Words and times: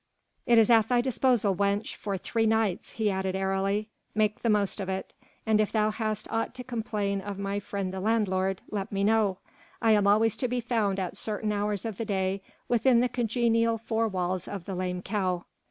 It 0.47 0.57
is 0.57 0.71
at 0.71 0.89
thy 0.89 0.99
disposal, 1.01 1.55
wench, 1.55 1.93
for 1.93 2.17
three 2.17 2.47
nights," 2.47 2.93
he 2.93 3.11
added 3.11 3.35
airily, 3.35 3.87
"make 4.15 4.39
the 4.39 4.49
most 4.49 4.79
of 4.79 4.89
it; 4.89 5.13
and 5.45 5.61
if 5.61 5.71
thou 5.71 5.91
hast 5.91 6.27
aught 6.31 6.55
to 6.55 6.63
complain 6.63 7.21
of 7.21 7.37
my 7.37 7.59
friend 7.59 7.93
the 7.93 7.99
landlord, 7.99 8.61
let 8.71 8.91
me 8.91 9.03
know. 9.03 9.37
I 9.79 9.91
am 9.91 10.07
always 10.07 10.35
to 10.37 10.47
be 10.47 10.59
found 10.59 10.97
at 10.99 11.17
certain 11.17 11.51
hours 11.51 11.85
of 11.85 11.97
the 11.97 12.05
day 12.05 12.41
within 12.67 12.99
the 13.01 13.09
congenial 13.09 13.77
four 13.77 14.07
walls 14.07 14.47
of 14.47 14.65
the 14.65 14.73
'Lame 14.73 15.03
Cow.' 15.03 15.45